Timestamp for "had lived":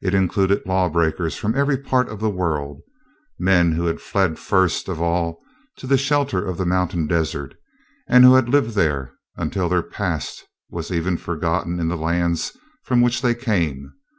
8.36-8.70